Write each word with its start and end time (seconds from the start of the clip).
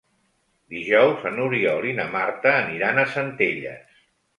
Dijous 0.75 1.29
n'Oriol 1.37 1.87
i 1.93 1.95
na 2.03 2.09
Marta 2.19 2.59
aniran 2.67 3.05
a 3.07 3.09
Centelles. 3.17 4.07